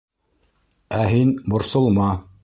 Ә 0.99 1.01
һин... 1.11 1.33
борсолма... 1.55 2.09